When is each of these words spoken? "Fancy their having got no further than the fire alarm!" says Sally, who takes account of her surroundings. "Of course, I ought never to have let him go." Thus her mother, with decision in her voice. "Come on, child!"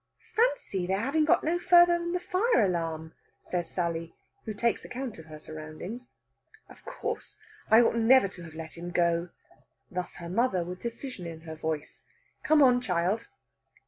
"Fancy 0.35 0.87
their 0.87 0.97
having 1.01 1.25
got 1.25 1.43
no 1.43 1.59
further 1.59 1.99
than 1.99 2.11
the 2.13 2.19
fire 2.19 2.65
alarm!" 2.65 3.13
says 3.39 3.69
Sally, 3.69 4.15
who 4.45 4.53
takes 4.55 4.83
account 4.83 5.19
of 5.19 5.25
her 5.27 5.37
surroundings. 5.37 6.07
"Of 6.67 6.83
course, 6.85 7.37
I 7.69 7.81
ought 7.81 7.95
never 7.97 8.27
to 8.27 8.41
have 8.41 8.55
let 8.55 8.79
him 8.79 8.89
go." 8.89 9.29
Thus 9.91 10.15
her 10.15 10.27
mother, 10.27 10.63
with 10.63 10.81
decision 10.81 11.27
in 11.27 11.41
her 11.41 11.53
voice. 11.55 12.07
"Come 12.41 12.63
on, 12.63 12.81
child!" 12.81 13.27